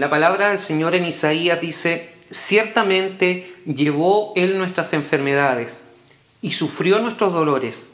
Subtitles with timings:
[0.00, 5.82] La palabra del Señor en Isaías dice, ciertamente llevó Él nuestras enfermedades
[6.40, 7.92] y sufrió nuestros dolores,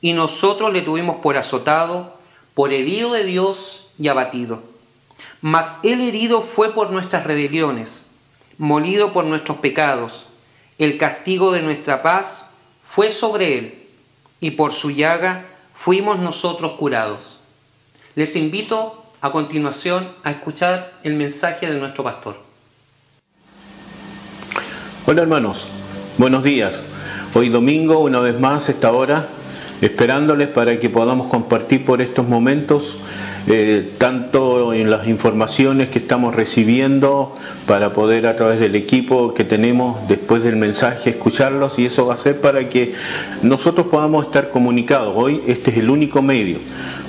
[0.00, 2.18] y nosotros le tuvimos por azotado,
[2.54, 4.62] por herido de Dios y abatido.
[5.42, 8.06] Mas Él herido fue por nuestras rebeliones,
[8.56, 10.28] molido por nuestros pecados.
[10.78, 12.48] El castigo de nuestra paz
[12.86, 13.86] fue sobre Él,
[14.40, 17.38] y por su llaga fuimos nosotros curados.
[18.14, 22.36] Les invito a continuación a escuchar el mensaje de nuestro pastor.
[25.06, 25.66] Hola hermanos,
[26.18, 26.84] buenos días.
[27.32, 29.26] Hoy domingo, una vez más, esta hora,
[29.84, 32.98] esperándoles para que podamos compartir por estos momentos
[33.46, 39.44] eh, tanto en las informaciones que estamos recibiendo para poder a través del equipo que
[39.44, 42.94] tenemos después del mensaje escucharlos y eso va a ser para que
[43.42, 45.12] nosotros podamos estar comunicados.
[45.14, 46.56] Hoy este es el único medio,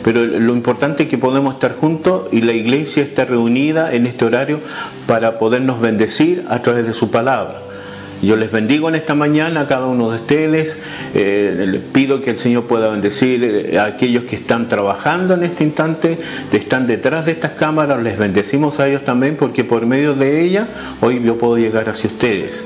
[0.04, 4.26] pero lo importante es que podemos estar juntos y la iglesia está reunida en este
[4.26, 4.60] horario
[5.08, 7.65] para podernos bendecir a través de su palabra.
[8.26, 10.82] Yo les bendigo en esta mañana a cada uno de ustedes.
[11.14, 15.44] Eh, les pido que el Señor pueda bendecir eh, a aquellos que están trabajando en
[15.44, 16.18] este instante,
[16.50, 18.02] que están detrás de estas cámaras.
[18.02, 20.68] Les bendecimos a ellos también porque por medio de ella
[21.02, 22.66] hoy yo puedo llegar hacia ustedes.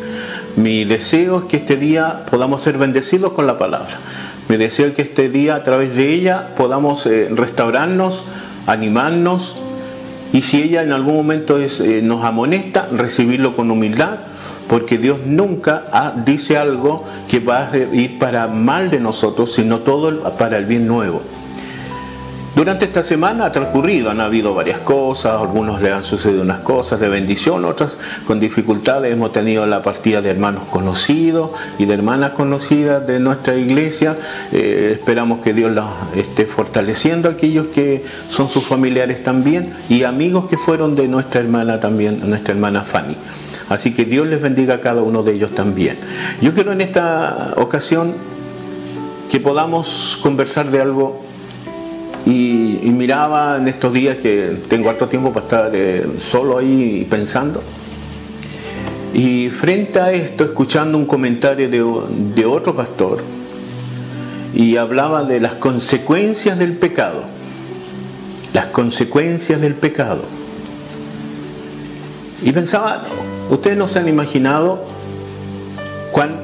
[0.56, 4.00] Mi deseo es que este día podamos ser bendecidos con la palabra.
[4.48, 8.24] Mi deseo es que este día a través de ella podamos eh, restaurarnos,
[8.66, 9.58] animarnos
[10.32, 11.58] y si ella en algún momento
[12.04, 14.20] nos amonesta, recibirlo con humildad
[14.70, 20.22] porque Dios nunca dice algo que va a ir para mal de nosotros, sino todo
[20.38, 21.22] para el bien nuevo.
[22.60, 27.00] Durante esta semana ha transcurrido, han habido varias cosas, algunos le han sucedido unas cosas
[27.00, 29.14] de bendición, otras con dificultades.
[29.14, 34.18] Hemos tenido la partida de hermanos conocidos y de hermanas conocidas de nuestra iglesia.
[34.52, 35.86] Eh, esperamos que Dios los
[36.18, 41.80] esté fortaleciendo, aquellos que son sus familiares también y amigos que fueron de nuestra hermana
[41.80, 43.16] también, nuestra hermana Fanny.
[43.70, 45.98] Así que Dios les bendiga a cada uno de ellos también.
[46.42, 48.14] Yo quiero en esta ocasión
[49.32, 51.29] que podamos conversar de algo
[52.26, 57.64] y, miraba en estos días que tengo harto tiempo para estar eh, solo ahí pensando.
[59.14, 61.84] Y frente a esto, escuchando un comentario de,
[62.36, 63.24] de otro pastor,
[64.54, 67.24] y hablaba de las consecuencias del pecado.
[68.54, 70.24] Las consecuencias del pecado.
[72.44, 73.04] Y pensaba,
[73.50, 74.84] ustedes no se han imaginado
[76.12, 76.40] cuán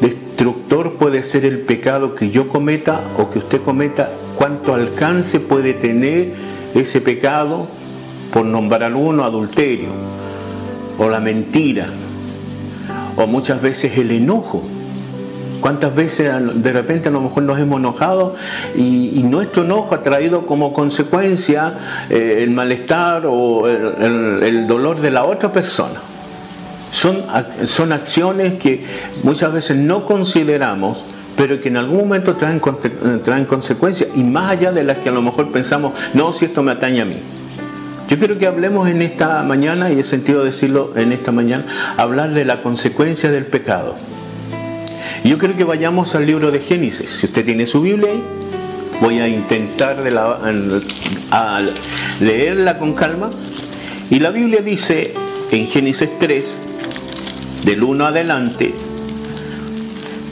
[0.00, 5.74] destructor puede ser el pecado que yo cometa o que usted cometa, cuánto alcance puede
[5.74, 6.32] tener
[6.74, 7.68] ese pecado,
[8.32, 9.90] por nombrar alguno, adulterio,
[10.98, 11.86] o la mentira,
[13.16, 14.62] o muchas veces el enojo.
[15.60, 16.30] ¿Cuántas veces
[16.62, 18.34] de repente a lo mejor nos hemos enojado
[18.76, 21.78] y, nuestro enojo ha traído como consecuencia
[22.10, 26.00] eh, el malestar o el, dolor de la otra persona?
[26.90, 27.16] Son,
[27.66, 28.84] son acciones que
[29.22, 31.04] muchas veces no consideramos,
[31.36, 32.60] pero que en algún momento traen,
[33.22, 36.62] traen consecuencias y más allá de las que a lo mejor pensamos, no, si esto
[36.62, 37.16] me atañe a mí.
[38.08, 41.64] Yo quiero que hablemos en esta mañana, y he sentido decirlo en esta mañana,
[41.96, 43.96] hablar de la consecuencia del pecado.
[45.24, 47.08] Yo creo que vayamos al libro de Génesis.
[47.08, 48.22] Si usted tiene su Biblia ahí,
[49.00, 49.96] voy a intentar
[52.20, 53.30] leerla con calma.
[54.10, 55.14] Y la Biblia dice
[55.50, 56.60] en Génesis 3,
[57.64, 58.74] del 1 adelante,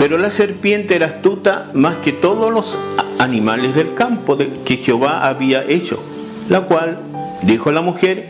[0.03, 2.77] pero la serpiente era astuta más que todos los
[3.21, 6.03] animales del campo que Jehová había hecho,
[6.49, 6.99] la cual
[7.43, 8.29] dijo la mujer,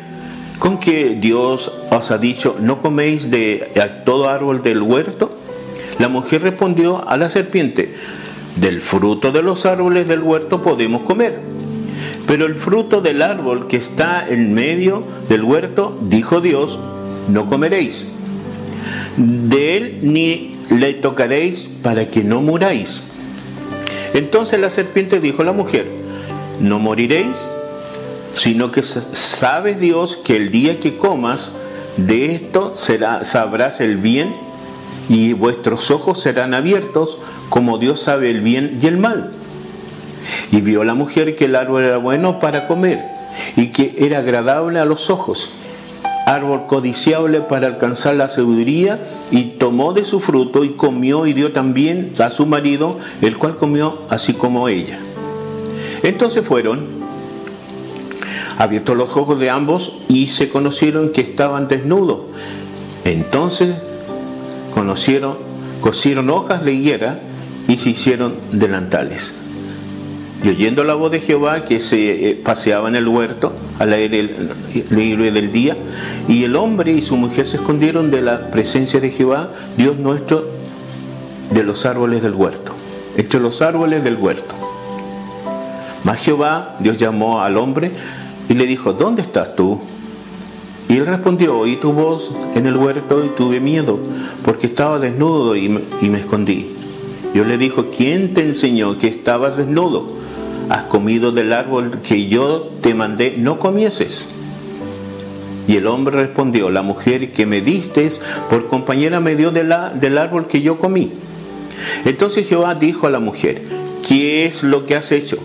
[0.59, 3.71] con que Dios os ha dicho, no coméis de
[4.05, 5.31] todo árbol del huerto.
[5.99, 7.95] La mujer respondió a la serpiente,
[8.57, 11.41] del fruto de los árboles del huerto podemos comer,
[12.27, 16.79] pero el fruto del árbol que está en medio del huerto, dijo Dios,
[17.29, 18.09] no comeréis.
[19.17, 23.05] De él ni le tocaréis para que no muráis.
[24.15, 25.87] Entonces la serpiente dijo a la mujer,
[26.61, 27.37] no moriréis,
[28.35, 31.57] sino que sabe Dios que el día que comas
[31.97, 34.35] de esto será, sabrás el bien
[35.09, 37.19] y vuestros ojos serán abiertos
[37.49, 39.31] como Dios sabe el bien y el mal.
[40.51, 43.03] Y vio la mujer que el árbol era bueno para comer
[43.57, 45.51] y que era agradable a los ojos,
[46.27, 51.53] árbol codiciable para alcanzar la sabiduría, y tomó de su fruto y comió y dio
[51.53, 54.99] también a su marido, el cual comió así como ella.
[56.03, 56.87] Entonces fueron
[58.59, 62.21] abiertos los ojos de ambos y se conocieron que estaban desnudos.
[63.05, 63.75] Entonces
[64.75, 65.37] conocieron,
[65.81, 67.21] cosieron hojas de higuera
[67.69, 69.42] y se hicieron delantales.
[70.43, 74.35] Y oyendo la voz de Jehová que se eh, paseaba en el huerto al aire
[74.91, 75.77] libre del día,
[76.29, 80.45] y el hombre y su mujer se escondieron de la presencia de Jehová, Dios nuestro,
[81.53, 82.73] de los árboles del huerto,
[83.17, 84.55] entre los árboles del huerto.
[86.03, 87.93] Mas Jehová, Dios llamó al hombre
[88.49, 89.81] y le dijo, ¿dónde estás tú?
[90.89, 94.01] Y él respondió, oí tu voz en el huerto y tuve miedo,
[94.45, 96.73] porque estaba desnudo y me, y me escondí.
[97.33, 100.09] Yo le dijo, ¿quién te enseñó que estabas desnudo?
[100.69, 104.29] Has comido del árbol que yo te mandé, no comieses.
[105.69, 108.11] Y el hombre respondió, la mujer que me diste
[108.51, 111.11] por compañera me dio del árbol que yo comí.
[112.05, 113.63] Entonces Jehová dijo a la mujer,
[114.07, 115.39] ¿qué es lo que has hecho?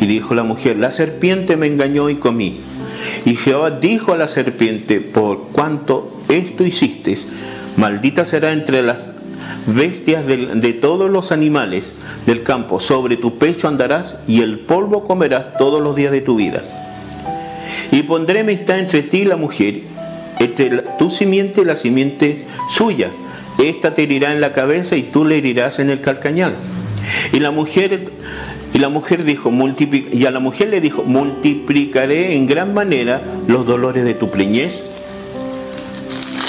[0.00, 2.60] Y dijo la mujer, la serpiente me engañó y comí.
[3.24, 7.16] Y Jehová dijo a la serpiente, por cuanto esto hiciste,
[7.76, 9.10] maldita será entre las
[9.66, 11.94] bestias de, todos los animales
[12.26, 16.36] del campo, sobre tu pecho andarás y el polvo comerás todos los días de tu
[16.36, 16.62] vida.
[17.90, 19.80] Y pondré amistad entre ti y la mujer,
[20.38, 23.10] entre tu simiente y la simiente suya.
[23.58, 26.54] Esta te herirá en la cabeza y tú le herirás en el calcañal.
[27.32, 28.08] Y la mujer
[28.74, 29.52] y la mujer dijo,
[30.12, 34.84] y a la mujer le dijo, multiplicaré en gran manera los dolores de tu preñez.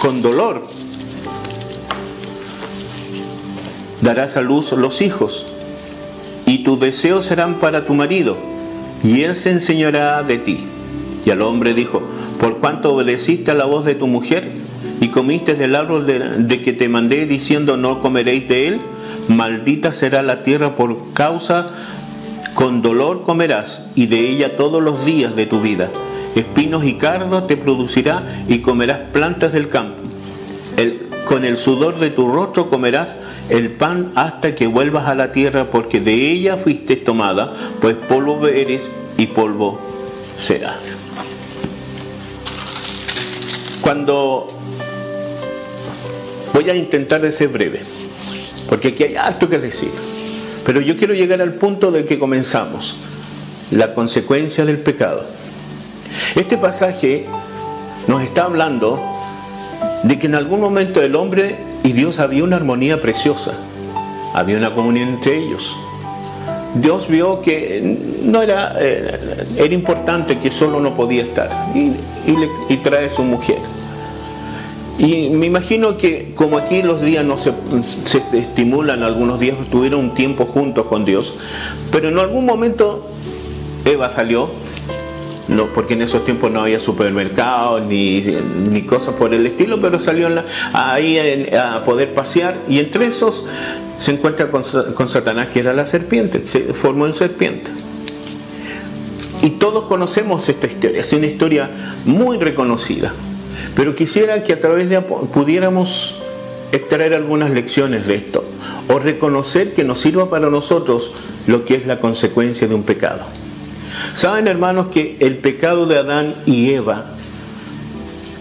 [0.02, 0.73] Con dolor
[4.04, 5.48] darás a luz los hijos,
[6.46, 8.38] y tus deseos serán para tu marido,
[9.02, 10.66] y él se enseñará de ti.
[11.26, 12.02] Y al hombre dijo,
[12.40, 14.44] por cuanto obedeciste a la voz de tu mujer,
[15.00, 18.82] y comiste del árbol de, que te mandé diciendo no comeréis de él,
[19.30, 21.70] maldita será la tierra por causa,
[22.56, 25.90] con dolor comerás, y de ella todos los días de tu vida.
[26.36, 29.96] Espinos y cardos te producirá, y comerás plantas del campo.
[30.76, 33.18] El, con el sudor de tu rostro comerás
[33.50, 38.48] el pan hasta que vuelvas a la tierra, porque de ella fuiste tomada, pues polvo
[38.48, 39.80] eres y polvo
[40.38, 40.98] serás.
[43.82, 44.48] Cuando
[46.54, 47.82] voy a intentar de ser breve,
[48.70, 49.92] porque aquí hay alto que decir,
[50.66, 52.98] pero yo quiero llegar al punto del que comenzamos,
[53.72, 55.26] la consecuencia del pecado.
[56.36, 57.26] Este pasaje
[58.08, 59.13] nos está hablando
[60.04, 63.54] de que en algún momento el hombre y Dios había una armonía preciosa,
[64.34, 65.76] había una comunión entre ellos.
[66.76, 71.94] Dios vio que no era, eh, era importante que solo no podía estar y,
[72.78, 73.60] trae su mujer.
[74.98, 77.54] Y me imagino que como aquí los días no se,
[78.06, 81.36] se estimulan, algunos días tuvieron un tiempo juntos con Dios,
[81.92, 83.08] pero en algún momento
[83.86, 84.50] Eva salió
[85.48, 90.00] no, porque en esos tiempos no había supermercados ni, ni cosas por el estilo, pero
[90.00, 90.30] salió
[90.72, 93.46] ahí a, poder pasear y entre esos
[94.00, 94.64] se encuentra con,
[94.96, 97.72] con, Satanás, que era la serpiente, se formó en serpiente.
[99.42, 101.70] Y todos conocemos esta historia, es una historia
[102.06, 103.12] muy reconocida,
[103.76, 106.22] pero quisiera que a través de pudiéramos
[106.72, 108.46] extraer algunas lecciones de esto,
[108.88, 111.12] o reconocer que nos sirva para nosotros
[111.48, 113.26] lo que es la consecuencia de un pecado.
[114.14, 117.06] Saben hermanos que el pecado de Adán y Eva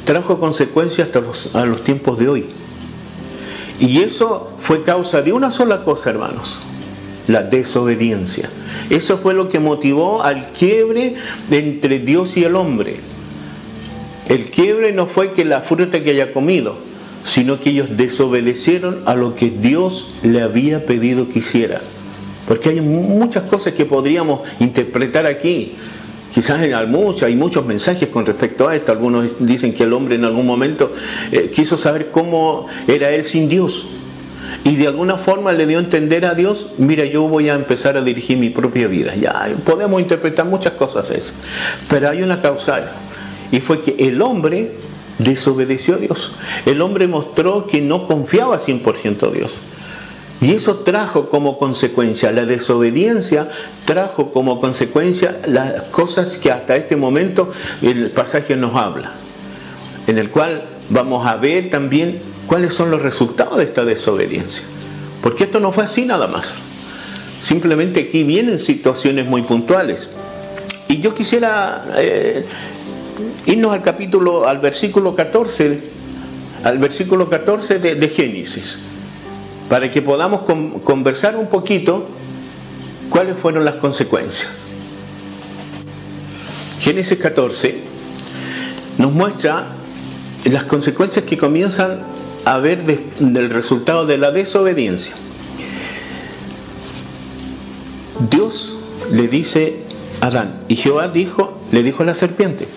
[0.05, 2.47] trajo consecuencias hasta los, a los tiempos de hoy.
[3.81, 6.61] Y eso fue causa de una sola cosa, hermanos,
[7.26, 8.49] la desobediencia.
[8.91, 11.14] Eso fue lo que motivó al quiebre
[11.50, 12.97] entre Dios y el hombre.
[14.28, 16.76] El quiebre no fue que la fruta que haya comido,
[17.25, 21.81] sino que ellos desobedecieron a lo que Dios le había pedido que hiciera.
[22.46, 25.75] Porque hay muchas cosas que podríamos interpretar aquí.
[26.32, 26.87] Quizás hay
[27.37, 28.90] muchos, mensajes con respecto a esto.
[28.90, 30.92] Algunos dicen que el hombre en algún momento
[31.30, 33.87] eh, quiso saber cómo era él sin Dios.
[34.64, 37.96] Y de alguna forma le dio a entender a Dios, mira, yo voy a empezar
[37.96, 39.14] a dirigir mi propia vida.
[39.14, 41.34] Ya podemos interpretar muchas cosas de eso.
[41.88, 42.90] Pero hay una causal.
[43.50, 44.72] Y fue que el hombre
[45.18, 46.32] desobedeció a Dios.
[46.64, 49.58] El hombre mostró que no confiaba 100% a Dios.
[50.42, 53.49] Y eso trajo como consecuencia, la desobediencia
[53.84, 59.12] trajo como consecuencia las cosas que hasta este momento el pasaje nos habla,
[60.08, 64.64] en el cual vamos a ver también cuáles son los resultados de esta desobediencia.
[65.22, 66.56] Porque esto no fue así nada más.
[67.40, 70.11] Simplemente aquí vienen situaciones muy puntuales.
[70.88, 72.44] Y yo quisiera eh,
[73.46, 75.78] irnos al capítulo, al versículo 14,
[76.64, 78.91] al versículo 14 de Génesis
[79.73, 80.43] para que podamos
[80.85, 82.07] conversar un poquito
[83.09, 84.64] cuáles fueron las consecuencias.
[86.79, 87.81] Génesis 14
[88.99, 89.69] nos muestra
[90.45, 92.00] las consecuencias que comienzan
[92.45, 95.14] a ver del resultado de la desobediencia.
[98.31, 98.76] Dios
[99.11, 99.85] le dice
[100.21, 102.69] Adán, y Jehová dijo, le dijo a la serpiente,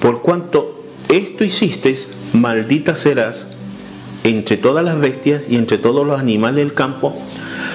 [0.00, 1.98] por cuanto esto hiciste,
[2.34, 3.56] maldita serás
[4.24, 7.14] entre todas las bestias y entre todos los animales del campo,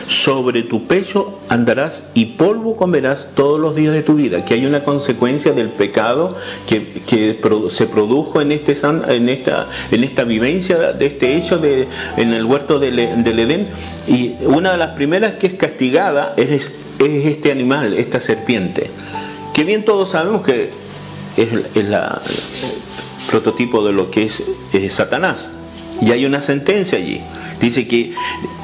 [0.08, 4.46] sobre tu pecho andarás y polvo comerás todos los días de tu vida.
[4.46, 6.36] Que hay una consecuencia del pecado
[6.66, 7.38] que,
[7.70, 8.78] se produjo en, este,
[9.10, 13.68] en, esta, en esta vivencia de este hecho en el huerto del, Edén.
[14.08, 18.90] Y una de las primeras que es castigada es este animal, esta serpiente.
[19.54, 20.70] Que bien todos sabemos que
[21.36, 21.96] es, el
[23.30, 24.44] prototipo de lo que es
[24.90, 25.50] Satanás.
[26.02, 27.22] Y hay una sentencia allí.
[27.60, 28.14] Dice que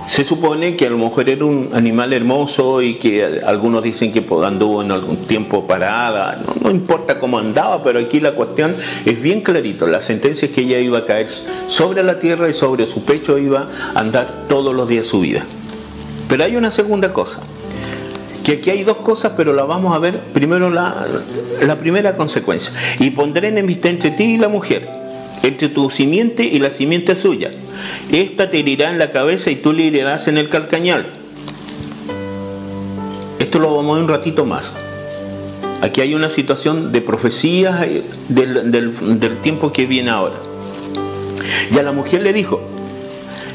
[0.05, 4.23] se supone que a lo mejor era un animal hermoso y que algunos dicen que
[4.45, 6.41] anduvo en algún tiempo parada.
[6.61, 8.75] No, importa cómo andaba, pero aquí la cuestión
[9.05, 9.87] es bien clarito.
[9.87, 11.27] La sentencia es que ella iba a caer
[11.67, 15.21] sobre la tierra y sobre su pecho iba a andar todos los días de su
[15.21, 15.45] vida.
[16.27, 17.41] Pero hay una segunda cosa.
[18.43, 21.07] Que aquí hay dos cosas, pero la vamos a ver primero la,
[21.61, 22.73] la primera consecuencia.
[22.99, 25.02] Y pondré enemistad entre ti y la mujer
[25.43, 27.51] entre tu simiente y la simiente suya.
[28.11, 31.05] Esta te herirá en la cabeza y tú le herirás en el calcañal.
[33.39, 34.73] Esto lo vamos a ver un ratito más.
[35.81, 37.85] Aquí hay una situación de profecías
[38.29, 40.39] del, del tiempo que viene ahora.
[41.71, 42.61] Y a la mujer le dijo,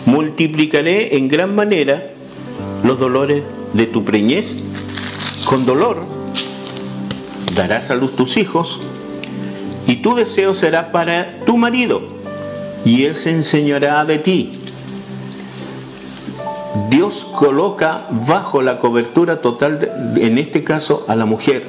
[0.05, 2.03] multiplicaré en gran manera
[2.85, 3.43] los dolores
[3.73, 4.57] de tu preñez.
[5.47, 6.05] Con dolor
[7.55, 8.83] darás a luz tus hijos
[9.89, 12.03] y tu deseo será para tu marido,
[12.85, 14.53] y él se enseñará de ti.
[16.91, 21.65] Dios coloca bajo la cobertura total, en este caso, a la mujer.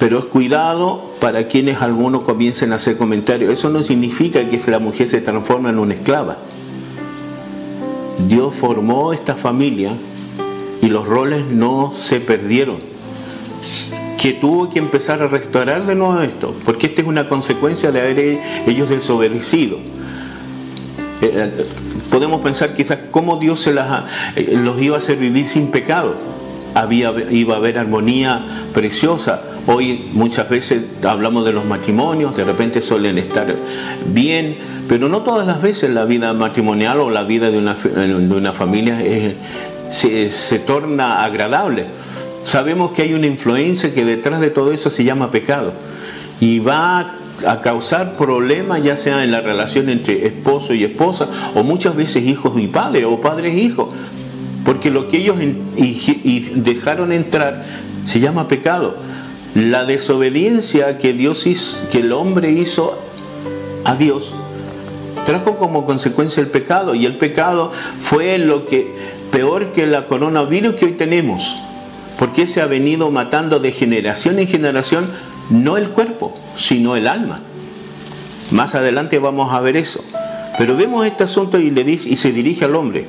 [0.00, 3.52] Pero es cuidado para quienes algunos comiencen a hacer comentarios.
[3.52, 6.36] Eso no significa que la mujer se transforme en una esclava.
[8.26, 9.92] Dios formó esta familia
[10.82, 12.89] y los roles no se perdieron
[14.20, 18.00] que tuvo que empezar a restaurar de nuevo esto, porque esta es una consecuencia de
[18.00, 19.78] haber ellos desobedecido.
[21.22, 21.66] Eh, eh,
[22.10, 24.04] podemos pensar quizás cómo Dios se las,
[24.36, 26.16] eh, los iba a hacer vivir sin pecado.
[26.74, 29.42] Había, iba a haber armonía preciosa.
[29.66, 33.56] Hoy muchas veces hablamos de los matrimonios, de repente suelen estar
[34.08, 34.54] bien,
[34.86, 38.52] pero no todas las veces la vida matrimonial o la vida de una, de una
[38.52, 38.98] familia
[39.90, 41.86] se, se torna agradable
[42.44, 45.72] sabemos que hay una influencia que detrás de todo eso se llama pecado.
[46.40, 47.16] Y va
[47.46, 52.24] a causar problemas ya sea en la relación entre esposo y esposa o muchas veces
[52.24, 53.88] hijos y padres o padres e hijos
[54.64, 55.36] porque lo que ellos
[56.54, 57.64] dejaron entrar
[58.04, 58.96] se llama pecado.
[59.54, 62.98] La desobediencia que Dios hizo, que el hombre hizo
[63.84, 64.34] a Dios
[65.24, 66.94] trajo como consecuencia el pecado.
[66.94, 68.94] Y el pecado fue lo que
[69.30, 71.56] peor que la coronavirus que hoy tenemos
[72.20, 75.08] porque se ha venido matando de generación en generación
[75.48, 77.40] no el cuerpo, sino el alma.
[78.50, 80.04] Más adelante vamos a ver eso.
[80.58, 83.06] Pero vemos este asunto y le dice y se dirige al hombre.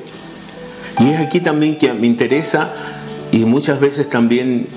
[1.02, 2.74] Y es aquí también que me interesa
[3.34, 4.68] y muchas veces también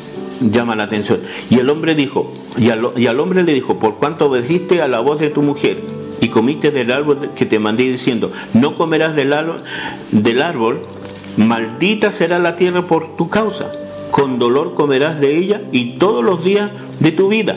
[0.40, 1.20] llama la atención.
[1.48, 5.20] Y el hombre dijo, y al, hombre le dijo, por cuanto obedeciste a la voz
[5.20, 5.80] de tu mujer
[6.20, 10.80] y comiste del árbol que te mandé diciendo, no comerás del árbol,
[11.36, 13.70] maldita será la tierra por tu causa
[14.14, 17.56] con dolor comerás de ella y todos los días de tu vida.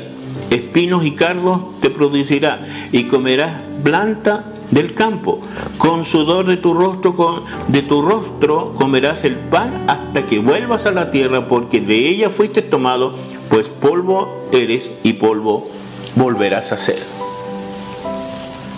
[0.49, 3.51] Espinos y cardos te producirá y comerás
[3.83, 5.39] planta del campo.
[5.77, 10.91] Con sudor de tu rostro, de tu rostro comerás el pan hasta que vuelvas a
[10.91, 13.13] la tierra, porque de ella fuiste tomado,
[13.49, 15.69] pues polvo eres y polvo
[16.15, 16.97] volverás a ser.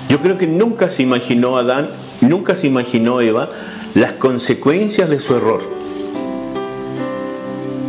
[0.09, 1.87] Yo creo que nunca se imaginó Adán,
[2.19, 3.49] nunca se imaginó Eva
[3.95, 5.78] las consecuencias de su error.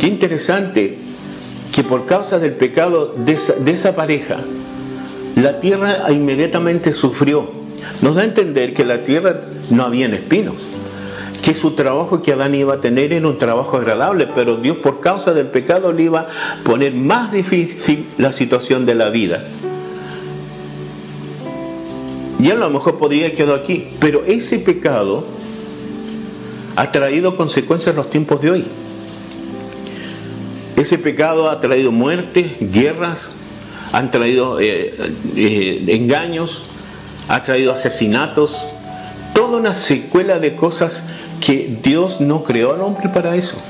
[0.01, 0.97] Qué interesante
[1.71, 4.37] que por causa del pecado de esa, pareja,
[5.35, 7.47] la tierra inmediatamente sufrió.
[8.01, 10.55] Nos da a entender que la tierra no había espinos,
[11.43, 15.01] que su trabajo que Adán iba a tener era un trabajo agradable, pero Dios por
[15.01, 16.27] causa del pecado le iba a
[16.63, 19.43] poner más difícil la situación de la vida.
[22.39, 25.23] Y a lo mejor podría quedar aquí, pero ese pecado
[26.75, 28.65] ha traído consecuencias en los tiempos de hoy.
[30.81, 33.33] Ese pecado ha traído muerte, guerras,
[33.91, 34.95] han traído eh,
[35.35, 36.63] eh, engaños,
[37.27, 38.65] ha traído asesinatos,
[39.35, 41.05] toda una secuela de cosas
[41.39, 43.61] que Dios no creó al hombre para eso.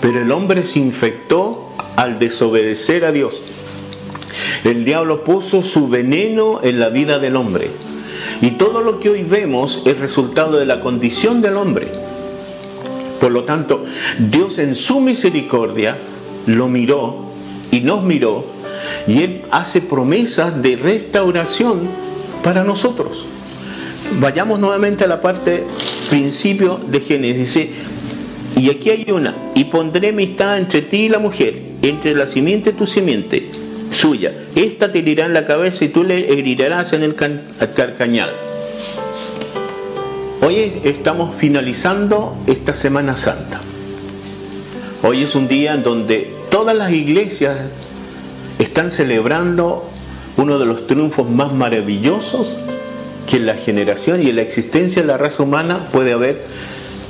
[0.00, 3.42] Pero el hombre se infectó al desobedecer a Dios.
[4.62, 7.68] El diablo puso su veneno en la vida del hombre.
[8.40, 11.88] Y todo lo que hoy vemos es resultado de la condición del hombre.
[13.20, 13.84] Por lo tanto,
[14.18, 15.96] Dios en su misericordia
[16.46, 17.16] lo miró
[17.70, 18.44] y nos miró
[19.06, 21.88] y Él hace promesas de restauración
[22.42, 23.26] para nosotros.
[24.20, 25.64] Vayamos nuevamente a la parte
[26.10, 27.70] principio de Génesis.
[28.56, 32.70] y aquí hay una, y pondré amistad entre ti y la mujer, entre la simiente
[32.70, 33.48] y tu simiente
[33.90, 34.32] suya.
[34.54, 38.30] Esta te herirá en la cabeza y tú le herirás en el carcañal.
[40.42, 43.61] Hoy estamos finalizando esta Semana Santa.
[45.04, 47.58] Hoy es un día en donde todas las iglesias
[48.60, 49.84] están celebrando
[50.36, 52.56] uno de los triunfos más maravillosos
[53.28, 56.44] que en la generación y en la existencia de la raza humana puede haber,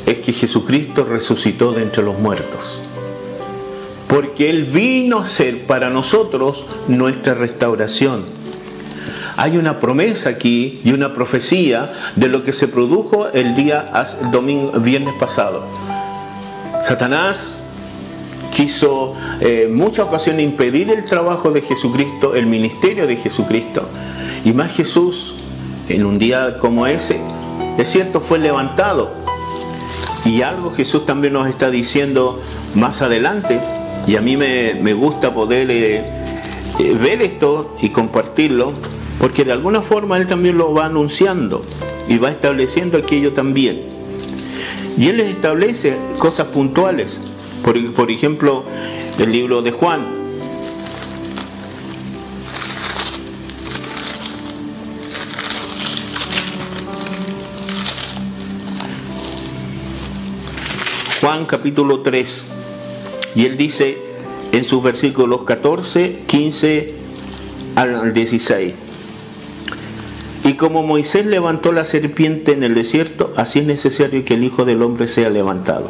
[0.07, 2.81] es que Jesucristo resucitó de entre los muertos.
[4.09, 8.25] Porque Él vino a ser para nosotros nuestra restauración
[9.37, 13.91] hay una promesa aquí y una profecía de lo que se produjo el día
[14.79, 15.65] viernes pasado.
[16.83, 17.72] Satanás
[18.53, 23.89] quiso en eh, muchas ocasiones impedir el trabajo de Jesucristo, el ministerio de Jesucristo.
[24.45, 25.35] Y más Jesús,
[25.89, 27.21] en un día como ese,
[27.79, 29.11] es cierto, fue levantado.
[30.25, 32.41] Y algo Jesús también nos está diciendo
[32.75, 33.61] más adelante,
[34.07, 36.05] y a mí me, gusta poder eh,
[36.79, 38.73] eh, ver esto y compartirlo,
[39.19, 41.65] porque de alguna forma Él también lo va anunciando
[42.09, 43.81] y va estableciendo aquello también.
[44.99, 47.21] Y Él les establece cosas puntuales,
[47.63, 48.65] por, ejemplo,
[49.19, 50.07] el libro de Juan.
[61.21, 62.47] Juan capítulo 3.
[63.37, 63.97] Y él dice
[64.51, 66.95] en sus versículos 14, 15
[67.77, 68.75] al 16.
[70.45, 74.65] Y como Moisés levantó la serpiente en el desierto, así es necesario que el Hijo
[74.65, 75.89] del Hombre sea levantado,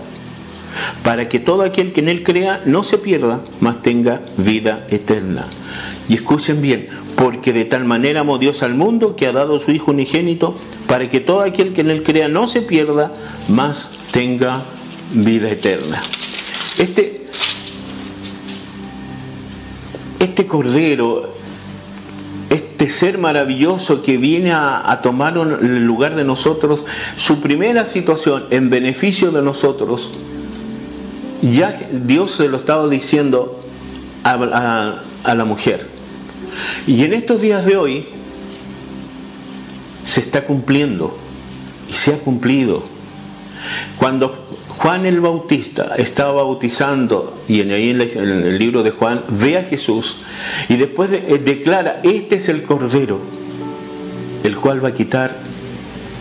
[1.03, 5.47] para que todo aquel que en él crea no se pierda, mas tenga vida eterna.
[6.09, 9.61] Y escuchen bien, porque de tal manera amó Dios al mundo que ha dado a
[9.61, 13.13] su Hijo unigénito, para que todo aquel que en él crea no se pierda,
[13.49, 14.63] mas tenga
[15.13, 16.03] vida eterna.
[16.79, 17.27] Este,
[20.19, 21.33] este cordero
[22.53, 28.71] este ser maravilloso que viene a, tomar el lugar de nosotros, su primera situación en
[28.71, 30.11] beneficio de nosotros,
[31.43, 33.61] ya Dios se lo estaba diciendo
[34.23, 35.87] a, la mujer.
[36.87, 38.07] Y en estos días de hoy
[40.05, 41.17] se está cumpliendo
[41.91, 42.85] y se ha cumplido.
[43.99, 49.65] Cuando Juan el Bautista estaba bautizando, y ahí en el libro de Juan ve a
[49.65, 50.19] Jesús
[50.69, 53.21] y después eh, declara, este es el Cordero,
[54.43, 55.37] el cual va a quitar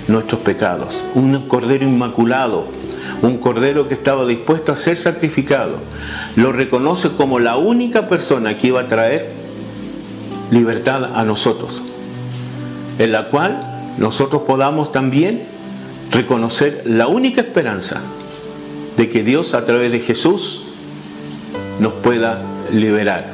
[0.07, 0.95] nuestros pecados.
[1.15, 2.67] Un Cordero inmaculado,
[3.21, 5.77] un Cordero que estaba dispuesto a ser sacrificado.
[6.36, 9.29] Lo reconoce como la única persona que iba a traer
[10.49, 11.81] libertad a nosotros,
[12.99, 15.43] en la cual nosotros podamos también
[16.12, 18.01] reconocer la única esperanza
[18.97, 20.63] de que Dios a través de Jesús
[21.79, 23.29] nos pueda liberar.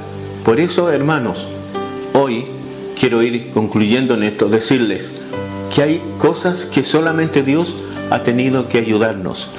[0.45, 1.47] Por eso, hermanos,
[2.13, 2.45] hoy
[2.99, 5.21] quiero ir concluyendo en esto, decirles
[5.73, 7.75] que hay cosas que solamente Dios
[8.09, 9.49] ha tenido que ayudarnos.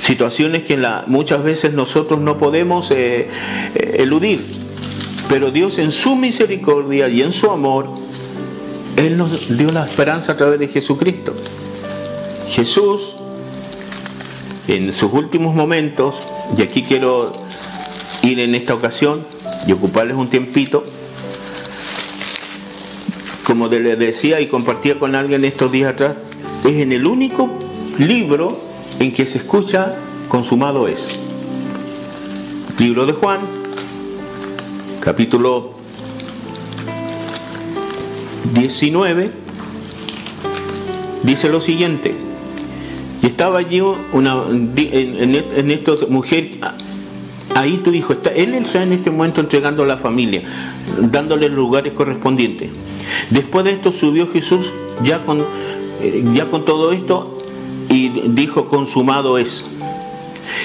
[0.00, 3.28] Situaciones que muchas veces nosotros no podemos eh,
[3.74, 4.44] eh, eludir.
[5.28, 7.88] Pero Dios en su misericordia y en su amor,
[8.96, 11.34] Él nos dio la esperanza a través de Jesucristo.
[12.48, 13.16] Jesús
[14.68, 16.22] en sus últimos momentos,
[16.56, 17.32] y aquí quiero
[18.22, 19.24] ir en esta ocasión
[19.66, 20.84] y ocuparles un tiempito,
[23.44, 26.16] como les decía y compartía con alguien estos días atrás,
[26.64, 27.48] es en el único
[27.98, 28.67] libro
[29.00, 29.94] en que se escucha
[30.28, 31.18] consumado es.
[32.78, 33.40] Libro de Juan,
[35.00, 35.72] capítulo
[38.54, 39.32] 19,
[41.22, 42.14] dice lo siguiente.
[43.22, 46.50] Y estaba allí una, en, esta mujer,
[47.54, 50.42] ahí tu hijo está, él está en este momento entregando a la familia,
[51.00, 52.70] dándole lugares correspondientes.
[53.30, 55.44] Después de esto subió Jesús ya con,
[56.00, 57.37] eh, ya con todo esto
[57.88, 59.66] y dijo, consumado es.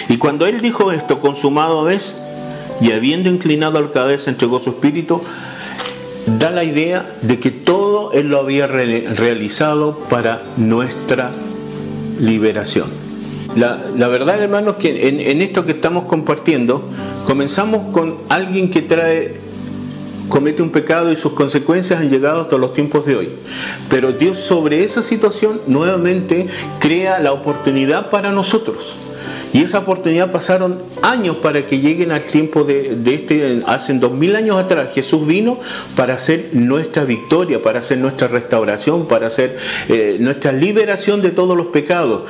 [0.09, 2.21] Y cuando él dijo esto, consumado es,
[2.81, 5.21] y habiendo inclinado la cabeza entregó su espíritu,
[6.39, 11.31] da la idea de que todo él lo había realizado para nuestra
[12.19, 13.03] liberación.
[13.55, 16.89] La, verdad, hermanos, que en, esto que estamos compartiendo,
[17.25, 19.35] comenzamos con alguien que trae,
[20.33, 23.29] comete un pecado y sus consecuencias han llegado hasta los tiempos de hoy.
[23.87, 26.47] Pero Dios sobre esa situación nuevamente
[26.79, 28.97] crea la oportunidad para nosotros.
[29.53, 34.35] Y esa oportunidad pasaron años para que lleguen al tiempo de, este, hace dos mil
[34.35, 35.59] años atrás, Jesús vino
[35.95, 39.57] para hacer nuestra victoria, para hacer nuestra restauración, para hacer
[39.89, 42.23] eh, nuestra liberación de todos los pecados.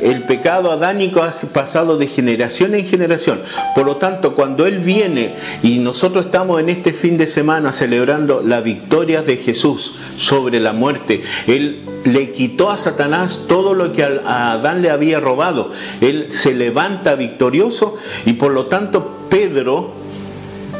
[0.00, 3.40] El pecado adánico ha pasado de generación en generación.
[3.76, 8.42] Por lo tanto, cuando Él viene y nosotros estamos en este fin de semana celebrando
[8.44, 14.02] la victoria de Jesús sobre la muerte, Él le quitó a Satanás todo lo que
[14.02, 15.70] a Adán le había robado.
[16.00, 19.92] Él se levanta victorioso y por lo tanto Pedro,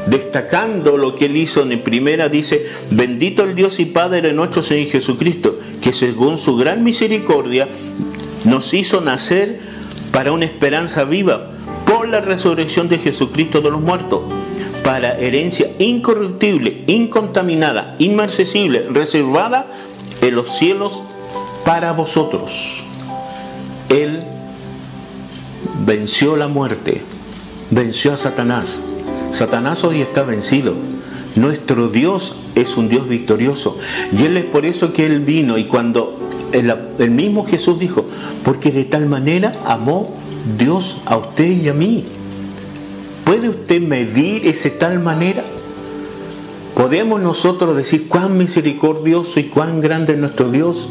[0.06, 4.62] destacando lo que él hizo en primera, dice, bendito el Dios y Padre de nuestro
[4.62, 7.68] Señor Jesucristo, que según su gran misericordia
[8.44, 9.58] nos hizo nacer
[10.12, 11.50] para una esperanza viva
[11.86, 14.22] por la resurrección de Jesucristo de los muertos
[14.82, 19.66] para herencia incorruptible, incontaminada, inmarcesible, reservada
[20.20, 21.02] en los cielos
[21.64, 22.84] para vosotros.
[23.88, 24.24] Él
[25.84, 27.00] venció la muerte,
[27.70, 28.82] venció a Satanás.
[29.32, 30.74] Satanás hoy está vencido.
[31.36, 33.76] Nuestro Dios es un Dios victorioso.
[34.16, 35.58] Y Él es por eso que Él vino.
[35.58, 36.18] Y cuando
[36.52, 38.06] el, mismo Jesús dijo,
[38.44, 40.14] porque de tal manera amó
[40.58, 42.04] Dios a usted y a mí.
[43.24, 45.42] ¿Puede usted medir ese tal manera?
[46.76, 50.90] ¿Podemos nosotros decir cuán misericordioso y cuán grande es nuestro Dios?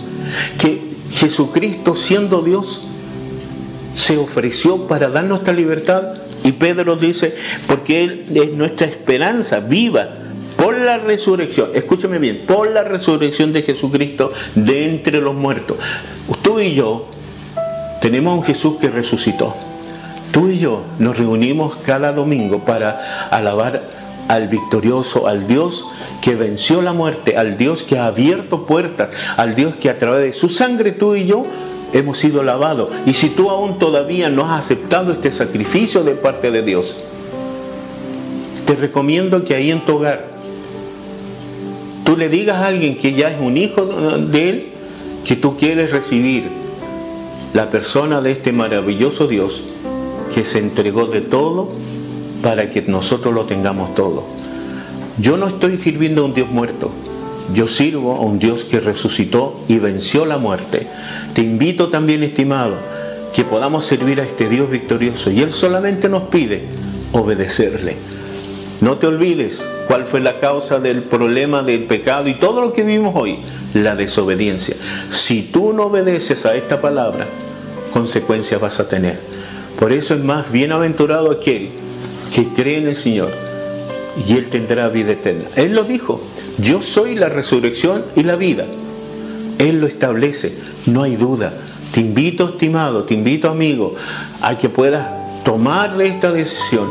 [0.58, 2.82] Que Jesucristo siendo Dios
[3.93, 6.15] se ofreció para dar nuestra libertad.
[6.43, 7.36] Y Pedro dice,
[7.67, 10.10] porque Él es nuestra esperanza viva
[10.58, 15.77] por la resurrección, escúcheme bien, por la resurrección de Jesucristo de entre los muertos.
[16.41, 17.08] Tú y yo
[18.01, 19.56] tenemos un Jesús que resucitó.
[20.32, 23.84] Tú y yo nos reunimos cada domingo para alabar
[24.27, 25.86] al victorioso, al Dios
[26.21, 30.23] que venció la muerte, al Dios que ha abierto puertas, al Dios que a través
[30.23, 31.45] de su sangre tú y yo
[31.93, 32.89] hemos sido lavados.
[33.06, 36.95] Y si tú aún todavía no has aceptado este sacrificio de parte de Dios,
[38.65, 40.34] te recomiendo que ahí en tu hogar
[42.03, 44.67] tú le digas a alguien que ya es un hijo de Él,
[45.25, 46.49] que tú quieres recibir
[47.53, 49.63] la persona de este maravilloso Dios
[50.34, 51.69] que se entregó de todo
[52.41, 54.23] para que nosotros lo tengamos todo.
[55.19, 56.91] Yo no estoy sirviendo a un Dios muerto,
[57.53, 60.88] yo sirvo a un Dios que resucitó y venció la muerte.
[61.34, 62.75] Te invito también, estimado,
[63.34, 66.63] que podamos servir a este Dios victorioso y Él solamente nos pide
[67.12, 67.95] obedecerle.
[68.82, 72.84] No te olvides cuál fue la causa del problema del pecado y todo lo que
[72.84, 73.39] vivimos hoy,
[73.73, 74.75] la desobediencia.
[75.10, 77.25] Si tú no obedeces a esta palabra,
[77.91, 79.19] consecuencias vas a tener.
[79.79, 81.69] Por eso es más bienaventurado aquel
[82.34, 83.53] que cree en el Señor
[84.28, 85.45] y él tendrá vida eterna.
[85.56, 86.21] Él lo dijo,
[86.60, 88.65] yo soy la resurrección y la vida.
[89.60, 91.54] Él lo establece, no hay duda.
[91.91, 93.95] Te invito, estimado, te invito, amigo,
[94.41, 95.08] a que puedas
[95.43, 96.89] tomar esta decisión.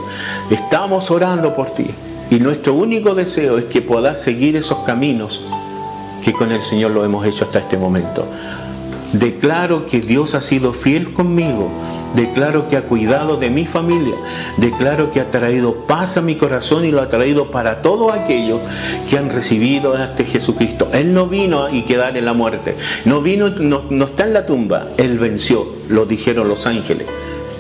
[0.50, 1.86] Estamos orando por ti
[2.30, 5.42] y nuestro único deseo es que puedas seguir esos caminos
[6.24, 8.26] que con el Señor lo hemos hecho hasta este momento.
[9.12, 11.68] Declaro que Dios ha sido fiel conmigo.
[12.14, 14.14] Declaro que ha cuidado de mi familia.
[14.56, 18.60] Declaro que ha traído paz a mi corazón y lo ha traído para todos aquellos
[19.08, 20.88] que han recibido a este Jesucristo.
[20.92, 22.76] Él no vino y quedar en la muerte.
[23.04, 24.88] No vino, no, no está en la tumba.
[24.96, 27.06] Él venció, lo dijeron los ángeles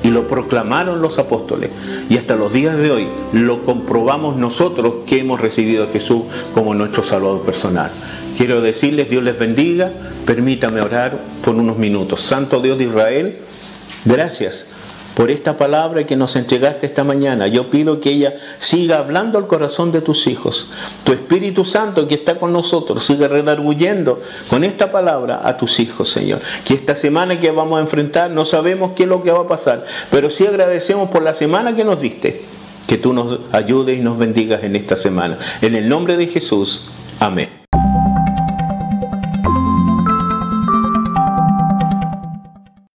[0.02, 1.70] y lo proclamaron los apóstoles.
[2.08, 6.22] Y hasta los días de hoy lo comprobamos nosotros que hemos recibido a Jesús
[6.54, 7.90] como nuestro Salvador personal.
[8.36, 9.90] Quiero decirles, Dios les bendiga,
[10.26, 12.20] permítame orar por unos minutos.
[12.20, 13.38] Santo Dios de Israel,
[14.04, 14.66] gracias
[15.14, 17.46] por esta palabra que nos entregaste esta mañana.
[17.46, 20.70] Yo pido que ella siga hablando al corazón de tus hijos.
[21.04, 26.08] Tu Espíritu Santo que está con nosotros siga redarguyendo con esta palabra a tus hijos,
[26.08, 26.40] Señor.
[26.64, 29.48] Que esta semana que vamos a enfrentar no sabemos qué es lo que va a
[29.48, 32.40] pasar, pero sí agradecemos por la semana que nos diste.
[32.86, 35.38] Que tú nos ayudes y nos bendigas en esta semana.
[35.60, 36.90] En el nombre de Jesús.
[37.20, 37.61] Amén.